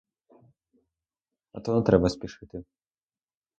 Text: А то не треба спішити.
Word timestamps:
А 1.51 1.59
то 1.61 1.75
не 1.75 1.81
треба 1.83 2.09
спішити. 2.09 2.63